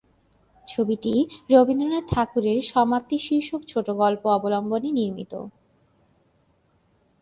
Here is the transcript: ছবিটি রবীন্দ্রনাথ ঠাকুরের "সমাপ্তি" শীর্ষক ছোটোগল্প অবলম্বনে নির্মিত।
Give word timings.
ছবিটি 0.67 1.13
রবীন্দ্রনাথ 1.49 2.05
ঠাকুরের 2.11 2.57
"সমাপ্তি" 2.71 3.17
শীর্ষক 3.19 3.61
ছোটোগল্প 3.67 4.23
অবলম্বনে 4.37 4.89
নির্মিত। 4.91 5.33